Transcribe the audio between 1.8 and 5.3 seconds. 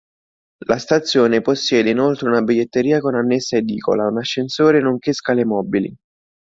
inoltre una biglietteria con annessa edicola, un ascensore, nonché